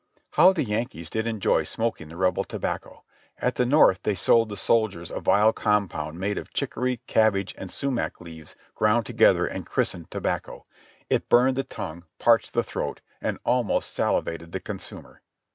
How 0.31 0.51
the 0.51 0.63
Yankees 0.63 1.11
did 1.11 1.27
enjoy 1.27 1.61
smoking 1.61 2.07
the 2.09 2.17
Rebel 2.17 2.43
tobacco! 2.43 3.03
At 3.37 3.53
the 3.53 3.67
North 3.67 4.01
they 4.01 4.15
sold 4.15 4.49
the 4.49 4.57
soldiers 4.57 5.11
a 5.11 5.19
vile 5.19 5.53
compound 5.53 6.19
made 6.19 6.39
of 6.39 6.51
chick 6.51 6.75
ory, 6.75 7.01
cabbage 7.05 7.53
and 7.55 7.69
sumac 7.69 8.19
leaves 8.19 8.55
ground 8.73 9.05
together 9.05 9.45
and 9.45 9.63
christened 9.63 10.09
tobacco. 10.09 10.65
It 11.07 11.29
burned 11.29 11.55
the 11.55 11.63
tongue, 11.63 12.05
parched 12.17 12.55
the 12.55 12.63
throat, 12.63 13.01
and 13.21 13.37
almost 13.45 13.93
salivated 13.93 14.53
the 14.53 14.59
consumer. 14.59 15.21